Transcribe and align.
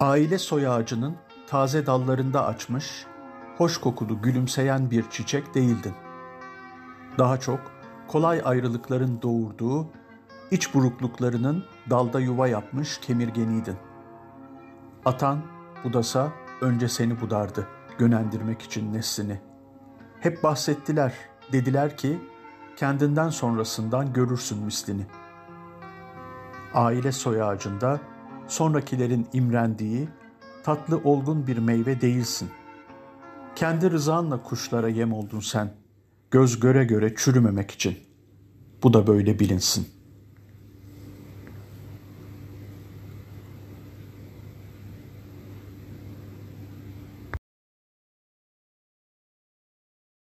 Aile 0.00 0.38
soy 0.38 0.68
ağacının 0.68 1.16
taze 1.46 1.86
dallarında 1.86 2.46
açmış, 2.46 3.06
hoş 3.56 3.78
kokulu 3.78 4.22
gülümseyen 4.22 4.90
bir 4.90 5.10
çiçek 5.10 5.54
değildin. 5.54 5.94
Daha 7.18 7.40
çok 7.40 7.60
kolay 8.08 8.42
ayrılıkların 8.44 9.22
doğurduğu, 9.22 9.86
iç 10.50 10.74
burukluklarının 10.74 11.64
dalda 11.90 12.20
yuva 12.20 12.48
yapmış 12.48 12.98
kemirgeniydin. 12.98 13.76
Atan 15.04 15.38
budasa 15.84 16.32
önce 16.60 16.88
seni 16.88 17.20
budardı, 17.20 17.66
gönendirmek 17.98 18.62
için 18.62 18.92
neslini. 18.92 19.40
Hep 20.20 20.42
bahsettiler, 20.42 21.14
dediler 21.52 21.96
ki, 21.96 22.18
kendinden 22.76 23.28
sonrasından 23.28 24.12
görürsün 24.12 24.64
mislini. 24.64 25.06
Aile 26.74 27.12
soy 27.12 27.42
ağacında 27.42 28.00
sonrakilerin 28.48 29.26
imrendiği, 29.32 30.08
tatlı 30.64 31.00
olgun 31.04 31.46
bir 31.46 31.58
meyve 31.58 32.00
değilsin. 32.00 32.50
Kendi 33.56 33.90
rızanla 33.90 34.42
kuşlara 34.42 34.88
yem 34.88 35.12
oldun 35.12 35.40
sen, 35.40 35.70
göz 36.30 36.60
göre 36.60 36.84
göre 36.84 37.14
çürümemek 37.16 37.70
için. 37.70 37.98
Bu 38.82 38.92
da 38.92 39.06
böyle 39.06 39.38
bilinsin.'' 39.38 39.97